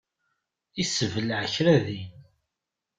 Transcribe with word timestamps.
Yessebleε 0.79 1.37
kra 1.53 1.75
din. 1.85 2.11